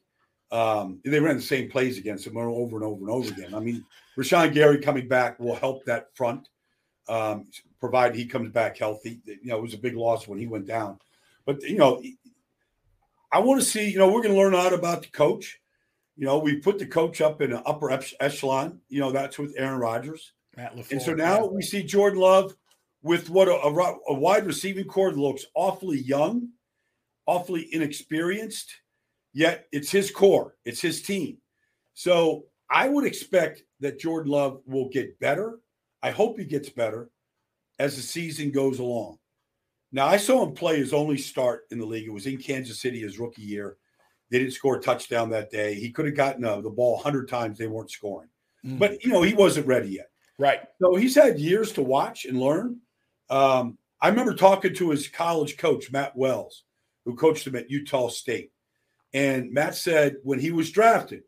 Um, 0.53 1.01
they 1.05 1.19
ran 1.19 1.37
the 1.37 1.43
same 1.43 1.69
plays 1.69 1.99
against 1.99 2.25
them 2.25 2.37
over 2.37 2.77
and 2.77 2.85
over 2.85 3.01
and 3.01 3.11
over 3.11 3.29
again. 3.33 3.55
I 3.55 3.61
mean, 3.61 3.85
Rashan 4.17 4.53
Gary 4.55 4.79
coming 4.79 5.09
back 5.09 5.41
will 5.41 5.57
help 5.57 5.85
that 5.87 6.15
front, 6.15 6.49
um, 7.09 7.47
provided 7.81 8.17
he 8.17 8.27
comes 8.27 8.51
back 8.51 8.79
healthy. 8.79 9.21
You 9.25 9.39
know, 9.45 9.59
it 9.59 9.63
was 9.63 9.75
a 9.75 9.79
big 9.79 9.97
loss 9.97 10.29
when 10.29 10.39
he 10.39 10.47
went 10.47 10.67
down. 10.67 11.01
But, 11.45 11.63
you 11.63 11.77
know, 11.77 12.01
I 13.33 13.41
want 13.41 13.61
to 13.61 13.67
see, 13.67 13.91
you 13.91 13.99
know, 13.99 14.07
we're 14.07 14.23
going 14.23 14.35
to 14.35 14.41
learn 14.41 14.55
a 14.55 14.59
lot 14.59 14.73
about 14.73 15.03
the 15.03 15.09
coach. 15.09 15.59
You 16.17 16.27
know, 16.27 16.39
we 16.39 16.57
put 16.57 16.79
the 16.79 16.87
coach 16.87 17.21
up 17.21 17.43
in 17.43 17.53
an 17.53 17.63
upper 17.67 17.91
echelon. 18.21 18.81
You 18.89 19.01
know, 19.01 19.13
that's 19.13 19.39
with 19.39 19.55
Aaron 19.57 19.79
Rodgers. 19.79 20.33
Matt 20.57 20.75
LaFleur. 20.75 20.93
And 20.93 21.03
so 21.03 21.15
now 21.15 21.47
we 21.47 21.63
see 21.63 21.83
Jordan 21.83 22.19
Love 22.19 22.57
with 23.03 23.29
what 23.31 23.49
a, 23.49 23.53
a 23.53 23.95
a 24.09 24.15
wide 24.15 24.47
receiving 24.47 24.87
corps 24.87 25.13
looks 25.13 25.45
awfully 25.55 26.01
young, 26.01 26.49
awfully 27.27 27.69
inexperienced, 27.73 28.73
yet 29.33 29.67
it's 29.73 29.91
his 29.91 30.11
corps, 30.11 30.57
it's 30.65 30.81
his 30.81 31.03
team. 31.03 31.39
So 31.95 32.47
I 32.71 32.89
would 32.89 33.05
expect 33.05 33.63
that 33.81 34.01
Jordan 34.01 34.33
Love 34.33 34.61
will 34.67 34.89
get 34.89 35.19
better. 35.21 35.61
I 36.03 36.11
hope 36.11 36.39
he 36.39 36.45
gets 36.45 36.69
better 36.69 37.11
as 37.79 37.97
the 37.97 38.03
season 38.03 38.51
goes 38.51 38.79
along. 38.79 39.19
Now, 39.93 40.07
I 40.07 40.17
saw 40.17 40.45
him 40.45 40.55
play 40.55 40.79
his 40.79 40.93
only 40.93 41.17
start 41.17 41.63
in 41.71 41.79
the 41.79 41.87
league. 41.87 42.07
It 42.07 42.13
was 42.13 42.27
in 42.27 42.39
Kansas 42.39 42.81
City 42.81 43.01
his 43.01 43.19
rookie 43.19 43.43
year. 43.43 43.77
They 44.31 44.39
didn't 44.39 44.55
score 44.55 44.77
a 44.77 44.81
touchdown 44.81 45.31
that 45.31 45.51
day. 45.51 45.75
He 45.75 45.91
could 45.91 46.07
have 46.07 46.17
gotten 46.17 46.45
uh, 46.45 46.61
the 46.61 46.71
ball 46.71 46.95
100 46.95 47.29
times. 47.29 47.59
They 47.59 47.69
weren't 47.69 47.91
scoring. 47.91 48.29
Mm. 48.65 48.79
But, 48.79 49.05
you 49.05 49.13
know, 49.13 49.23
he 49.23 49.35
wasn't 49.35 49.67
ready 49.67 49.91
yet. 49.91 50.11
right. 50.39 50.61
So 50.83 50.97
he's 50.97 51.15
had 51.15 51.39
years 51.39 51.73
to 51.73 51.83
watch 51.83 52.25
and 52.25 52.41
learn. 52.41 52.81
Um, 53.31 53.79
I 54.01 54.09
remember 54.09 54.35
talking 54.35 54.75
to 54.75 54.91
his 54.91 55.09
college 55.09 55.57
coach, 55.57 55.91
Matt 55.91 56.17
Wells, 56.17 56.65
who 57.05 57.15
coached 57.15 57.47
him 57.47 57.57
at 57.57 57.71
Utah 57.71 58.09
State. 58.09 58.51
And 59.15 59.53
Matt 59.53 59.75
said 59.75 60.17
when 60.23 60.39
he 60.39 60.51
was 60.51 60.71
drafted, 60.71 61.23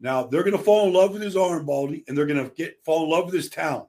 now 0.00 0.24
they're 0.24 0.44
going 0.44 0.56
to 0.56 0.62
fall 0.62 0.86
in 0.86 0.94
love 0.94 1.12
with 1.12 1.22
his 1.22 1.36
arm, 1.36 1.66
Baldy, 1.66 2.04
and 2.06 2.16
they're 2.16 2.26
going 2.26 2.42
to 2.42 2.54
get 2.54 2.78
fall 2.84 3.04
in 3.04 3.10
love 3.10 3.26
with 3.26 3.34
his 3.34 3.50
talent, 3.50 3.88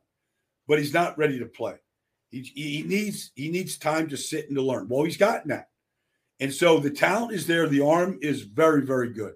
but 0.68 0.80
he's 0.80 0.94
not 0.94 1.18
ready 1.18 1.40
to 1.40 1.46
play. 1.46 1.76
He, 2.32 2.42
he 2.42 2.84
needs 2.84 3.32
he 3.36 3.50
needs 3.50 3.78
time 3.78 4.10
to 4.10 4.18
sit 4.18 4.48
and 4.48 4.56
to 4.56 4.62
learn. 4.62 4.88
Well, 4.90 5.04
he's 5.04 5.18
gotten 5.18 5.50
that, 5.50 5.70
and 6.40 6.54
so 6.54 6.80
the 6.80 6.90
talent 6.92 7.34
is 7.34 7.46
there. 7.48 7.68
The 7.68 7.82
arm 7.86 8.18
is 8.22 8.42
very 8.44 8.86
very 8.86 9.12
good. 9.12 9.34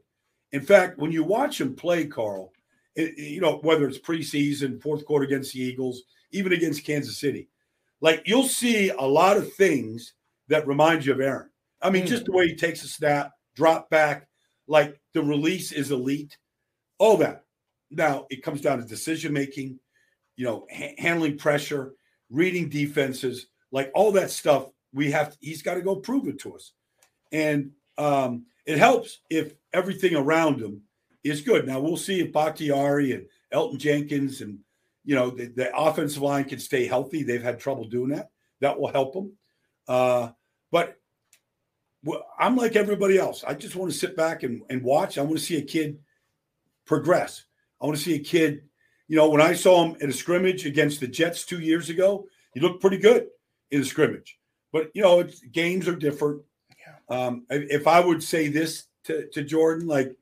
In 0.52 0.62
fact, 0.62 0.98
when 1.00 1.12
you 1.12 1.24
watch 1.24 1.60
him 1.60 1.76
play, 1.76 2.06
Carl, 2.06 2.54
it- 2.96 3.18
you 3.18 3.42
know 3.42 3.58
whether 3.58 3.88
it's 3.88 3.98
preseason, 4.00 4.82
fourth 4.82 5.06
quarter 5.06 5.26
against 5.26 5.54
the 5.54 5.62
Eagles, 5.62 6.04
even 6.32 6.54
against 6.54 6.86
Kansas 6.86 7.18
City, 7.20 7.50
like 8.02 8.22
you'll 8.26 8.44
see 8.48 8.90
a 8.90 9.02
lot 9.02 9.38
of 9.38 9.54
things 9.54 10.14
that 10.48 10.68
remind 10.68 11.06
you 11.06 11.14
of 11.14 11.20
Aaron. 11.22 11.50
I 11.82 11.90
mean, 11.90 12.04
Mm. 12.04 12.08
just 12.10 12.26
the 12.26 12.32
way 12.32 12.48
he 12.48 12.56
takes 12.56 12.84
a 12.84 12.88
snap, 12.88 13.32
drop 13.56 13.90
back, 13.90 14.28
like 14.68 15.00
the 15.14 15.22
release 15.22 15.72
is 15.72 15.92
elite, 15.92 16.38
all 16.98 17.18
that. 17.18 17.44
Now 17.92 18.26
it 18.30 18.42
comes 18.44 18.62
down 18.62 18.80
to 18.80 18.86
decision 18.86 19.34
making, 19.34 19.80
you 20.36 20.46
know, 20.46 20.66
ha- 20.72 20.96
handling 20.98 21.38
pressure, 21.38 21.94
reading 22.30 22.70
defenses, 22.70 23.48
like 23.72 23.92
all 23.94 24.12
that 24.14 24.32
stuff. 24.32 24.70
We 24.94 25.12
have 25.12 25.36
he's 25.42 25.62
got 25.62 25.76
to 25.76 25.82
go 25.82 25.96
prove 25.98 26.28
it 26.28 26.40
to 26.40 26.56
us, 26.56 26.72
and 27.34 27.72
um, 27.98 28.46
it 28.66 28.78
helps 28.78 29.20
if 29.30 29.56
everything 29.74 30.16
around 30.16 30.62
him 30.62 30.84
is 31.24 31.42
good. 31.42 31.68
Now 31.68 31.80
we'll 31.80 31.98
see 31.98 32.22
if 32.22 32.32
Bakhtiari 32.32 33.12
and 33.12 33.26
Elgton 33.54 33.80
Jenkins 33.80 34.42
and 34.42 34.60
you 35.04 35.16
know 35.16 35.32
the, 35.32 35.48
the 35.48 35.76
offensive 35.76 36.22
line 36.22 36.46
can 36.46 36.60
stay 36.60 36.86
healthy. 36.86 37.24
They've 37.24 37.44
had 37.44 37.60
trouble 37.60 37.86
doing 37.86 38.12
that. 38.12 38.30
That 38.62 38.80
will 38.80 38.92
help 38.92 39.14
them. 39.14 39.34
Uh, 39.88 40.30
but 40.72 40.98
I'm 42.40 42.56
like 42.56 42.76
everybody 42.76 43.18
else. 43.18 43.44
I 43.44 43.54
just 43.54 43.76
want 43.76 43.92
to 43.92 43.98
sit 43.98 44.16
back 44.16 44.44
and, 44.44 44.62
and 44.70 44.84
watch. 44.84 45.18
I 45.18 45.22
want 45.22 45.38
to 45.38 45.44
see 45.44 45.58
a 45.58 45.62
kid 45.62 46.00
progress. 46.86 47.46
I 47.82 47.86
want 47.86 47.98
to 47.98 48.04
see 48.04 48.16
a 48.16 48.20
kid. 48.20 48.64
You 49.08 49.18
know, 49.18 49.30
when 49.30 49.42
I 49.42 49.54
saw 49.54 49.86
him 49.86 49.98
at 50.02 50.10
a 50.10 50.14
scrimmage 50.14 50.66
against 50.66 51.00
the 51.00 51.08
Jets 51.08 51.46
two 51.46 51.60
years 51.60 51.90
ago, 51.90 52.26
he 52.54 52.60
looked 52.60 52.82
pretty 52.82 52.98
good 52.98 53.28
in 53.72 53.82
the 53.82 53.86
scrimmage. 53.86 54.38
But 54.72 54.92
you 54.94 55.02
know, 55.02 55.28
games 55.52 55.88
are 55.88 55.96
different. 55.96 56.42
Um, 57.10 57.46
if 57.50 57.88
I 57.88 58.00
would 58.00 58.24
say 58.24 58.48
this 58.48 58.86
to, 59.06 59.28
to 59.30 59.44
Jordan, 59.44 59.88
like, 59.88 60.16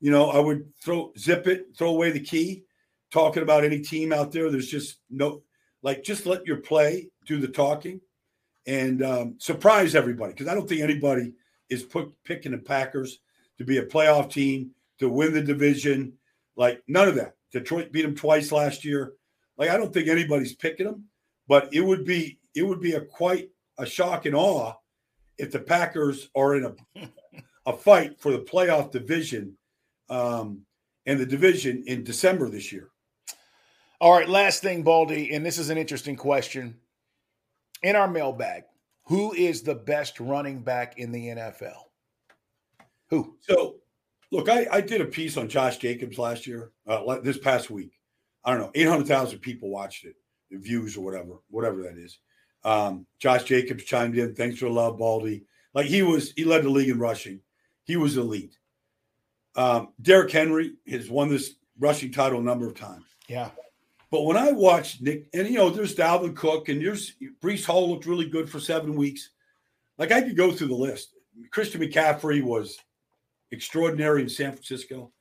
you 0.00 0.10
know, 0.10 0.30
I 0.30 0.38
would 0.38 0.66
throw 0.82 1.12
zip 1.18 1.46
it, 1.46 1.68
throw 1.76 1.90
away 1.90 2.10
the 2.10 2.20
key. 2.20 2.64
Talking 3.10 3.44
about 3.44 3.64
any 3.64 3.80
team 3.80 4.12
out 4.12 4.32
there, 4.32 4.50
there's 4.50 4.68
just 4.68 4.98
no, 5.08 5.42
like, 5.82 6.02
just 6.02 6.26
let 6.26 6.46
your 6.46 6.56
play 6.56 7.08
do 7.26 7.38
the 7.38 7.46
talking, 7.46 8.00
and 8.66 9.04
um, 9.04 9.36
surprise 9.38 9.94
everybody 9.94 10.32
because 10.32 10.48
I 10.48 10.54
don't 10.54 10.68
think 10.68 10.80
anybody 10.80 11.32
is 11.70 11.84
put, 11.84 12.12
picking 12.24 12.52
the 12.52 12.58
Packers 12.58 13.20
to 13.58 13.64
be 13.64 13.78
a 13.78 13.86
playoff 13.86 14.32
team 14.32 14.70
to 14.98 15.08
win 15.08 15.32
the 15.32 15.42
division. 15.42 16.14
Like 16.56 16.82
none 16.88 17.08
of 17.08 17.14
that. 17.16 17.34
Detroit 17.52 17.92
beat 17.92 18.02
them 18.02 18.16
twice 18.16 18.52
last 18.52 18.84
year. 18.84 19.12
Like 19.56 19.70
I 19.70 19.76
don't 19.76 19.92
think 19.92 20.08
anybody's 20.08 20.54
picking 20.54 20.86
them, 20.86 21.04
but 21.46 21.72
it 21.72 21.80
would 21.80 22.04
be 22.04 22.38
it 22.54 22.62
would 22.62 22.80
be 22.80 22.94
a 22.94 23.00
quite 23.00 23.50
a 23.78 23.86
shock 23.86 24.26
and 24.26 24.34
awe 24.34 24.74
if 25.38 25.50
the 25.52 25.58
Packers 25.58 26.28
are 26.34 26.56
in 26.56 26.64
a 26.64 27.08
a 27.66 27.72
fight 27.72 28.20
for 28.20 28.32
the 28.32 28.38
playoff 28.38 28.90
division 28.90 29.56
um, 30.10 30.62
and 31.06 31.18
the 31.18 31.26
division 31.26 31.84
in 31.86 32.04
December 32.04 32.48
this 32.48 32.72
year. 32.72 32.88
All 34.00 34.12
right, 34.12 34.28
last 34.28 34.62
thing, 34.62 34.82
Baldy, 34.82 35.34
and 35.34 35.44
this 35.44 35.58
is 35.58 35.70
an 35.70 35.78
interesting 35.78 36.16
question. 36.16 36.76
In 37.82 37.96
our 37.96 38.08
mailbag, 38.08 38.64
who 39.04 39.32
is 39.34 39.62
the 39.62 39.74
best 39.74 40.20
running 40.20 40.62
back 40.62 40.98
in 40.98 41.12
the 41.12 41.28
NFL? 41.28 41.76
Who? 43.10 43.36
So, 43.40 43.76
look, 44.30 44.48
I, 44.48 44.66
I 44.70 44.80
did 44.80 45.00
a 45.00 45.06
piece 45.06 45.36
on 45.36 45.48
Josh 45.48 45.78
Jacobs 45.78 46.18
last 46.18 46.46
year, 46.46 46.72
uh, 46.86 47.20
this 47.20 47.38
past 47.38 47.70
week. 47.70 47.92
I 48.44 48.50
don't 48.50 48.60
know, 48.60 48.70
800,000 48.74 49.38
people 49.38 49.70
watched 49.70 50.04
it, 50.04 50.16
the 50.50 50.58
views 50.58 50.96
or 50.96 51.04
whatever, 51.04 51.40
whatever 51.48 51.82
that 51.82 51.96
is. 51.96 52.18
Um, 52.64 53.06
Josh 53.18 53.44
Jacobs 53.44 53.84
chimed 53.84 54.16
in. 54.16 54.34
Thanks 54.34 54.58
for 54.58 54.66
the 54.66 54.72
love, 54.72 54.98
Baldy. 54.98 55.44
Like 55.74 55.86
he 55.86 56.02
was, 56.02 56.32
he 56.32 56.44
led 56.44 56.64
the 56.64 56.70
league 56.70 56.88
in 56.88 56.98
rushing. 56.98 57.40
He 57.84 57.96
was 57.96 58.16
elite. 58.16 58.56
Um, 59.56 59.88
Derrick 60.00 60.30
Henry 60.30 60.74
has 60.88 61.10
won 61.10 61.28
this 61.28 61.54
rushing 61.78 62.12
title 62.12 62.40
a 62.40 62.42
number 62.42 62.66
of 62.66 62.74
times. 62.74 63.04
Yeah. 63.28 63.50
But 64.10 64.22
when 64.22 64.36
I 64.36 64.52
watched 64.52 65.02
Nick, 65.02 65.26
and 65.34 65.48
you 65.48 65.58
know, 65.58 65.70
there's 65.70 65.94
Dalvin 65.94 66.36
Cook, 66.36 66.68
and 66.68 66.80
there's 66.80 67.14
Breece 67.42 67.64
Hall 67.64 67.90
looked 67.90 68.06
really 68.06 68.28
good 68.28 68.48
for 68.48 68.60
seven 68.60 68.94
weeks. 68.94 69.30
Like 69.98 70.12
I 70.12 70.22
could 70.22 70.36
go 70.36 70.52
through 70.52 70.68
the 70.68 70.74
list. 70.74 71.14
Christian 71.50 71.80
McCaffrey 71.80 72.42
was 72.42 72.78
extraordinary 73.50 74.22
in 74.22 74.28
San 74.28 74.52
Francisco. 74.52 75.12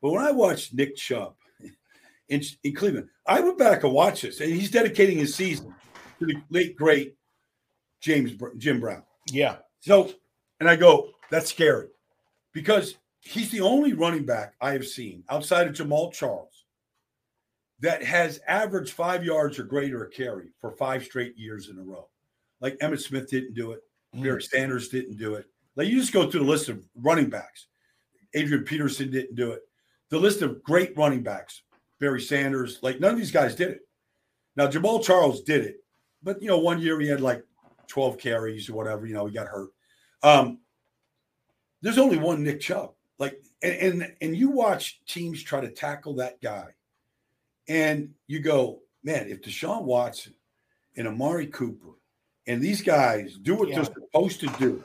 But 0.00 0.10
when 0.10 0.24
I 0.24 0.32
watched 0.32 0.74
Nick 0.74 0.96
Chubb 0.96 1.34
in, 2.28 2.42
in 2.62 2.74
Cleveland, 2.74 3.08
I 3.26 3.40
went 3.40 3.58
back 3.58 3.84
and 3.84 3.92
watched 3.92 4.22
this, 4.22 4.40
and 4.40 4.52
he's 4.52 4.70
dedicating 4.70 5.18
his 5.18 5.34
season 5.34 5.74
to 6.26 6.34
the 6.34 6.42
late 6.50 6.76
great 6.76 7.16
James 8.00 8.32
Jim 8.58 8.80
Brown. 8.80 9.02
Yeah. 9.30 9.56
So, 9.80 10.10
and 10.60 10.68
I 10.68 10.76
go, 10.76 11.10
that's 11.30 11.50
scary 11.50 11.88
because 12.52 12.96
he's 13.20 13.50
the 13.50 13.60
only 13.60 13.92
running 13.92 14.24
back 14.24 14.54
I 14.60 14.72
have 14.72 14.86
seen 14.86 15.24
outside 15.28 15.66
of 15.66 15.74
Jamaal 15.74 16.12
Charles 16.12 16.64
that 17.80 18.02
has 18.02 18.40
averaged 18.46 18.92
five 18.92 19.24
yards 19.24 19.58
or 19.58 19.64
greater 19.64 20.04
a 20.04 20.10
carry 20.10 20.50
for 20.60 20.72
five 20.72 21.04
straight 21.04 21.36
years 21.36 21.68
in 21.68 21.78
a 21.78 21.82
row. 21.82 22.08
Like 22.60 22.78
Emmitt 22.78 23.00
Smith 23.00 23.28
didn't 23.28 23.54
do 23.54 23.72
it, 23.72 23.80
mm. 24.14 24.22
Barry 24.22 24.42
Sanders 24.42 24.88
didn't 24.88 25.16
do 25.16 25.34
it. 25.34 25.46
Like 25.74 25.88
you 25.88 25.98
just 25.98 26.12
go 26.12 26.30
through 26.30 26.40
the 26.40 26.50
list 26.50 26.68
of 26.68 26.84
running 26.96 27.28
backs. 27.28 27.66
Adrian 28.34 28.64
Peterson 28.64 29.10
didn't 29.10 29.34
do 29.34 29.52
it. 29.52 29.62
The 30.10 30.18
list 30.18 30.42
of 30.42 30.62
great 30.62 30.96
running 30.96 31.22
backs, 31.22 31.62
Barry 31.98 32.20
Sanders, 32.20 32.78
like 32.82 33.00
none 33.00 33.12
of 33.12 33.18
these 33.18 33.32
guys 33.32 33.54
did 33.54 33.70
it. 33.70 33.80
Now 34.54 34.68
Jamaal 34.68 35.02
Charles 35.02 35.42
did 35.42 35.64
it, 35.64 35.81
but 36.22 36.40
you 36.42 36.48
know, 36.48 36.58
one 36.58 36.80
year 36.80 36.98
he 37.00 37.08
had 37.08 37.20
like 37.20 37.44
12 37.88 38.18
carries 38.18 38.68
or 38.68 38.74
whatever, 38.74 39.06
you 39.06 39.14
know, 39.14 39.26
he 39.26 39.32
got 39.34 39.46
hurt. 39.48 39.70
Um, 40.22 40.58
there's 41.80 41.98
only 41.98 42.16
one 42.16 42.42
Nick 42.44 42.60
Chubb. 42.60 42.92
Like, 43.18 43.42
and, 43.62 44.02
and 44.02 44.12
and 44.20 44.36
you 44.36 44.50
watch 44.50 45.00
teams 45.06 45.42
try 45.42 45.60
to 45.60 45.70
tackle 45.70 46.14
that 46.14 46.40
guy, 46.40 46.68
and 47.68 48.12
you 48.26 48.40
go, 48.40 48.80
man, 49.04 49.28
if 49.28 49.42
Deshaun 49.42 49.82
Watson 49.84 50.34
and 50.96 51.06
Amari 51.06 51.46
Cooper 51.46 51.90
and 52.46 52.60
these 52.60 52.82
guys 52.82 53.36
do 53.42 53.54
what 53.54 53.68
Yeah. 53.68 53.76
they're 53.76 53.84
supposed 53.84 54.40
to 54.40 54.46
do 54.58 54.84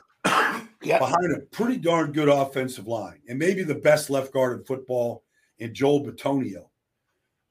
Yeah. 0.84 1.00
behind 1.00 1.36
a 1.36 1.39
pretty 1.51 1.77
darn 1.77 2.12
good 2.12 2.29
offensive 2.29 2.88
line, 2.88 3.20
and 3.27 3.39
maybe 3.39 3.63
the 3.63 3.75
best 3.75 4.10
left 4.10 4.32
guard 4.32 4.60
in 4.60 4.65
football 4.65 5.24
in 5.58 5.74
Joel 5.74 6.06
Bitonio, 6.06 6.70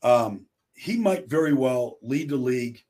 um, 0.03 0.47
he 0.75 0.97
might 0.97 1.29
very 1.29 1.53
well 1.55 1.99
lead 2.03 2.29
the 2.29 2.37
league 2.37 2.85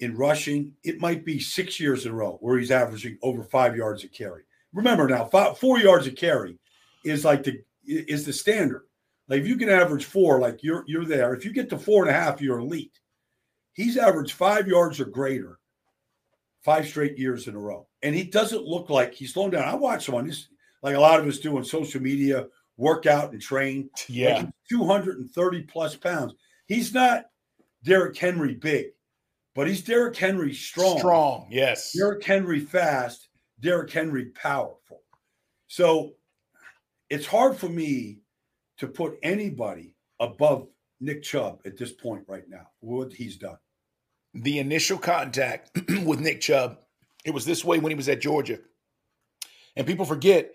in 0.00 0.16
rushing. 0.16 0.72
It 0.82 1.00
might 1.00 1.24
be 1.24 1.38
six 1.38 1.78
years 1.78 2.06
in 2.06 2.12
a 2.12 2.14
row 2.14 2.38
where 2.40 2.58
he's 2.58 2.70
averaging 2.70 3.18
over 3.22 3.44
five 3.44 3.76
yards 3.76 4.04
a 4.04 4.08
carry. 4.08 4.42
Remember 4.72 5.08
now, 5.08 5.24
five, 5.24 5.58
four 5.58 5.78
yards 5.78 6.06
a 6.06 6.12
carry 6.12 6.58
is 7.04 7.24
like 7.24 7.42
the 7.42 7.60
is 7.84 8.24
the 8.24 8.32
standard. 8.32 8.86
Like 9.28 9.42
if 9.42 9.48
you 9.48 9.56
can 9.56 9.68
average 9.68 10.04
four, 10.04 10.40
like 10.40 10.62
you're 10.62 10.84
you're 10.86 11.04
there. 11.04 11.34
If 11.34 11.44
you 11.44 11.52
get 11.52 11.70
to 11.70 11.78
four 11.78 12.02
and 12.02 12.10
a 12.10 12.18
half, 12.18 12.40
you're 12.40 12.58
elite. 12.58 12.98
He's 13.72 13.96
averaged 13.96 14.32
five 14.32 14.66
yards 14.66 15.00
or 15.00 15.04
greater 15.06 15.60
five 16.62 16.86
straight 16.86 17.18
years 17.18 17.48
in 17.48 17.54
a 17.54 17.58
row. 17.58 17.86
And 18.02 18.14
he 18.14 18.24
doesn't 18.24 18.64
look 18.64 18.90
like 18.90 19.14
he's 19.14 19.32
slowing 19.32 19.50
down. 19.50 19.64
I 19.64 19.74
watch 19.74 20.08
him 20.08 20.14
on 20.14 20.26
this, 20.26 20.48
like 20.82 20.96
a 20.96 21.00
lot 21.00 21.20
of 21.20 21.26
us 21.26 21.38
do 21.38 21.56
on 21.56 21.64
social 21.64 22.00
media, 22.00 22.46
workout 22.76 23.32
and 23.32 23.40
train. 23.40 23.90
Yeah. 24.08 24.36
Like 24.36 24.48
230 24.68 25.62
plus 25.62 25.96
pounds. 25.96 26.34
He's 26.66 26.94
not 26.94 27.26
Derrick 27.82 28.16
Henry 28.16 28.54
big, 28.54 28.88
but 29.60 29.68
he's 29.68 29.82
Derrick 29.82 30.16
Henry 30.16 30.54
strong. 30.54 30.96
Strong, 30.96 31.48
yes. 31.50 31.92
Derrick 31.94 32.24
Henry 32.24 32.60
fast, 32.60 33.28
Derrick 33.60 33.92
Henry 33.92 34.30
powerful. 34.30 35.02
So 35.68 36.12
it's 37.10 37.26
hard 37.26 37.58
for 37.58 37.68
me 37.68 38.20
to 38.78 38.88
put 38.88 39.18
anybody 39.22 39.94
above 40.18 40.68
Nick 40.98 41.22
Chubb 41.22 41.60
at 41.66 41.76
this 41.76 41.92
point 41.92 42.24
right 42.26 42.48
now, 42.48 42.68
what 42.78 43.12
he's 43.12 43.36
done. 43.36 43.58
The 44.32 44.60
initial 44.60 44.96
contact 44.96 45.78
with 46.06 46.20
Nick 46.20 46.40
Chubb, 46.40 46.78
it 47.26 47.34
was 47.34 47.44
this 47.44 47.62
way 47.62 47.80
when 47.80 47.90
he 47.90 47.96
was 47.96 48.08
at 48.08 48.22
Georgia. 48.22 48.60
And 49.76 49.86
people 49.86 50.06
forget 50.06 50.52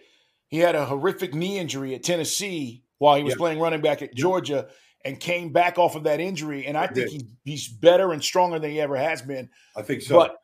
he 0.47 0.57
had 0.57 0.73
a 0.73 0.83
horrific 0.83 1.35
knee 1.35 1.59
injury 1.59 1.93
at 1.93 2.01
Tennessee 2.01 2.83
while 2.97 3.17
he 3.17 3.23
was 3.23 3.33
Yeah. 3.33 3.37
playing 3.37 3.59
running 3.59 3.81
back 3.81 4.01
at 4.01 4.15
Georgia 4.15 4.67
and 5.05 5.19
came 5.19 5.53
back 5.53 5.77
off 5.77 5.95
of 5.95 6.03
that 6.03 6.19
injury. 6.19 6.65
And 6.65 6.75
I 6.75 6.87
think 6.87 7.09
he, 7.09 7.21
he's 7.45 7.67
better 7.67 8.11
and 8.11 8.21
stronger 8.21 8.57
than 8.59 8.71
he 8.71 8.81
ever 8.81 8.97
has 8.97 9.21
been. 9.21 9.49
I 9.77 9.83
think 9.83 10.01
so. 10.01 10.15
But 10.17 10.37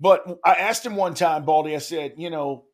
but 0.00 0.38
I 0.44 0.54
asked 0.54 0.86
him 0.86 0.94
one 0.94 1.14
time, 1.14 1.44
Baldy, 1.44 1.74
I 1.74 1.78
said, 1.80 2.14
you 2.16 2.30
know, 2.30 2.66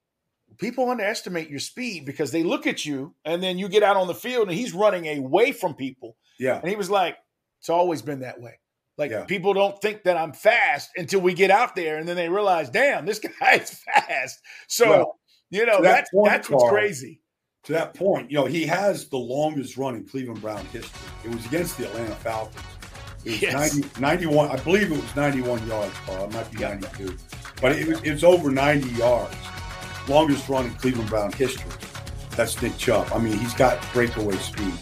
people 0.58 0.90
underestimate 0.90 1.48
your 1.48 1.58
speed 1.58 2.04
because 2.04 2.30
they 2.30 2.42
look 2.42 2.66
at 2.66 2.84
you 2.84 3.14
and 3.24 3.42
then 3.42 3.58
you 3.58 3.68
get 3.68 3.82
out 3.82 3.96
on 3.96 4.06
the 4.06 4.14
field 4.14 4.48
and 4.48 4.56
he's 4.56 4.74
running 4.74 5.06
away 5.18 5.50
from 5.52 5.74
people. 5.74 6.16
yeah. 6.38 6.60
And 6.60 6.68
he 6.68 6.76
was 6.76 6.90
like, 6.90 7.16
It's 7.60 7.70
always 7.70 8.02
been 8.02 8.20
that 8.20 8.40
way. 8.40 8.60
Like 8.98 9.10
Yeah. 9.10 9.24
people 9.24 9.54
don't 9.54 9.80
think 9.80 10.04
that 10.04 10.18
I'm 10.18 10.34
fast 10.34 10.90
until 10.96 11.22
we 11.22 11.32
get 11.32 11.50
out 11.50 11.74
there 11.74 11.96
and 11.96 12.06
then 12.06 12.16
they 12.16 12.28
realize, 12.28 12.68
damn, 12.68 13.06
this 13.06 13.18
guy 13.40 13.54
is 13.54 13.70
fast. 13.70 14.38
So, 14.68 14.90
Well, 14.90 15.20
you 15.50 15.64
know, 15.64 15.80
that 15.82 16.06
that's 16.06 16.10
that's 16.24 16.50
what's 16.50 16.68
crazy. 16.70 17.22
To 17.64 17.72
that 17.72 17.94
point, 17.94 18.30
you 18.30 18.36
know, 18.38 18.44
he 18.44 18.64
has 18.66 19.06
the 19.08 19.16
longest 19.16 19.76
run 19.76 19.94
in 19.96 20.04
Cleveland 20.04 20.40
Brown 20.40 20.64
history. 20.66 21.00
It 21.24 21.34
was 21.34 21.44
against 21.46 21.78
the 21.78 21.86
Atlanta 21.86 22.14
Falcons. 22.16 22.64
It 23.24 23.30
was 23.32 23.42
Yes. 23.42 23.74
90, 23.76 24.00
91, 24.00 24.50
I 24.50 24.56
believe 24.56 24.92
it 24.92 25.00
was 25.00 25.16
91 25.16 25.66
yards, 25.66 25.94
Carl. 26.04 26.24
It 26.24 26.32
might 26.34 26.50
be 26.50 26.58
92. 26.58 27.16
But 27.60 27.72
it 27.72 27.88
it 28.04 28.12
was 28.12 28.22
over 28.24 28.50
90 28.50 28.88
yards. 28.90 29.34
Longest 30.08 30.48
run 30.48 30.66
in 30.66 30.74
Cleveland 30.74 31.08
Brown 31.08 31.32
history. 31.32 31.70
That's 32.36 32.60
Nick 32.60 32.76
Chubb. 32.76 33.08
I 33.14 33.18
mean, 33.18 33.38
he's 33.38 33.54
got 33.54 33.80
breakaway 33.94 34.36
speed. 34.36 34.74